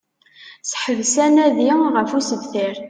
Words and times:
Seḥbes 0.69 1.15
anadi 1.25 1.71
deg 1.97 2.11
usebter 2.17 2.73